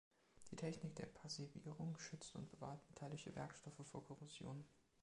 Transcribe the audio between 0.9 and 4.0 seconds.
der Passivierung schützt und bewahrt metallische Werkstoffe